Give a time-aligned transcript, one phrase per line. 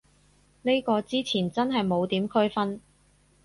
[0.63, 2.81] 呢個之前真係冇點區分